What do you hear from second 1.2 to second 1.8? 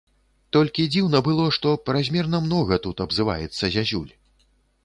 было, што